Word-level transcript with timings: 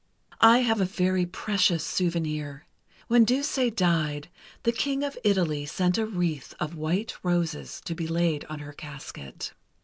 I 0.41 0.61
have 0.61 0.81
a 0.81 0.85
very 0.85 1.27
precious 1.27 1.83
souvenir. 1.85 2.65
When 3.07 3.23
Duse 3.23 3.59
died, 3.75 4.29
the 4.63 4.71
King 4.71 5.03
of 5.03 5.15
Italy 5.23 5.67
sent 5.67 5.99
a 5.99 6.07
wreath 6.07 6.55
of 6.59 6.73
white 6.73 7.13
roses, 7.21 7.79
to 7.85 7.93
be 7.93 8.07
laid 8.07 8.43
on 8.45 8.57
her 8.61 8.73
casket. 8.73 9.53